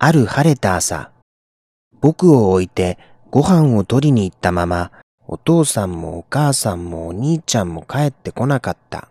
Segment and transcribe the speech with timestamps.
[0.00, 1.10] ある晴れた朝、
[2.00, 2.98] 僕を置いて
[3.30, 4.92] ご飯を取りに行ったまま、
[5.26, 9.08] お父さんもお母さんもお兄ちゃんも帰ってこなかった。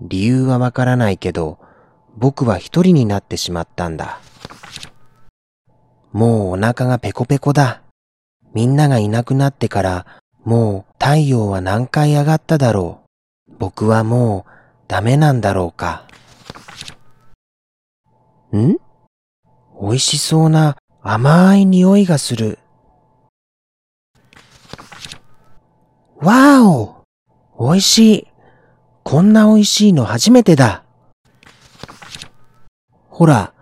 [0.00, 1.58] 理由はわからないけど、
[2.16, 4.20] 僕は一人になってしまったんだ。
[6.12, 7.82] もうお腹がペコペコだ。
[8.54, 10.06] みんながいなくなってから、
[10.44, 13.00] もう太陽は何回上がっただろ
[13.48, 13.52] う。
[13.58, 14.50] 僕はもう
[14.86, 16.06] ダメなんだろうか。
[18.56, 18.76] ん？
[19.80, 22.58] 美味しそうな甘い匂いがする。
[26.16, 27.04] わお
[27.60, 28.26] 美味しい。
[29.02, 30.82] こんな美味しいの初めてだ。
[33.08, 33.52] ほら、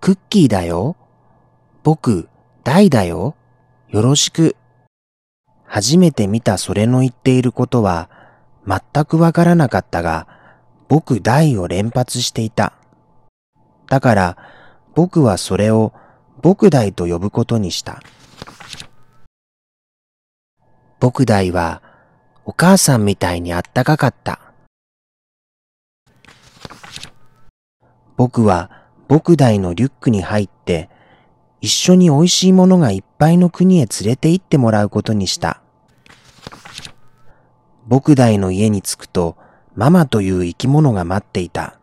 [0.00, 0.96] クッキーだよ。
[1.82, 2.28] 僕、
[2.64, 3.36] 大だよ。
[3.88, 4.56] よろしく。
[5.64, 8.08] 初めて見たそれの言っていることは
[8.66, 10.26] 全くわからなかったが、
[10.88, 12.72] 僕大を連発していた。
[13.88, 14.36] だから
[14.98, 15.92] 僕はそれを
[16.42, 18.02] 僕大と呼ぶことにした。
[20.98, 21.82] 僕大は
[22.44, 24.40] お母さんみたいにあったかかった。
[28.16, 28.72] 僕は
[29.06, 30.90] 僕大のリュックに入って
[31.60, 35.62] 一緒に美味しいものがいっぱいの国へ連れて行ってもらうことにした。
[37.86, 39.36] 僕大の家に着くと
[39.76, 41.78] ママという生き物が待っていた。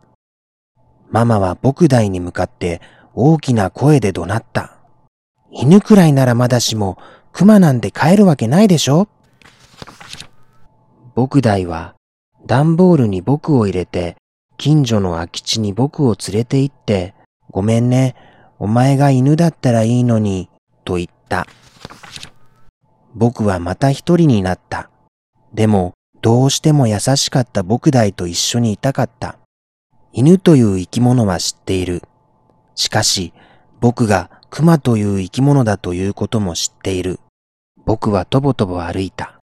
[1.08, 2.82] ママは僕大に向かって
[3.18, 4.76] 大きな声で怒鳴った。
[5.50, 6.98] 犬くらいならまだしも
[7.32, 9.08] 熊なんて飼えるわけないでしょ？
[11.14, 11.94] 僕大は
[12.44, 14.18] 段ボールに僕を入れて
[14.58, 17.14] 近所の空き地に僕を連れて行って
[17.50, 18.16] ごめんね、
[18.58, 20.50] お前が犬だったらいいのに、
[20.84, 21.46] と言った。
[23.14, 24.90] 僕はまた一人になった。
[25.54, 29.38] でも、どうしても優しかった僕大と一緒にいたかった。
[30.12, 32.02] 犬という生き物は知っている。
[32.76, 33.32] しかし、
[33.80, 37.18] 僕が熊という生き物だということも知っている。
[37.84, 39.40] 僕はとぼとぼ歩いた。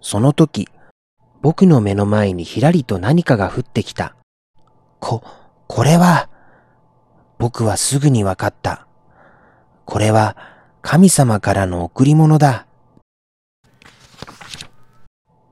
[0.00, 0.68] その時、
[1.42, 4.14] 僕の目の前にひらりと何かが降ってきた。
[5.00, 5.22] こ、
[5.66, 6.28] これは、
[7.38, 8.86] 僕はすぐにわかった。
[9.84, 10.36] これは
[10.82, 12.66] 神様からの贈り物だ。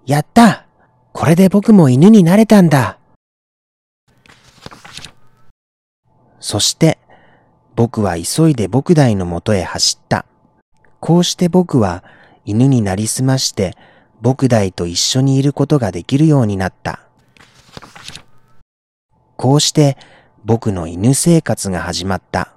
[0.06, 0.66] やった
[1.12, 2.99] これで僕も犬になれたんだ。
[6.44, 6.99] そして、
[7.75, 10.27] 僕は急いで僕大のもとへ走った。
[11.00, 12.05] こうして僕は
[12.44, 13.75] 犬になりすまして、
[14.21, 17.00] 僕大と一緒にいることができるようになった。
[19.37, 19.97] こうして
[20.44, 22.53] 僕の犬生活が始まった。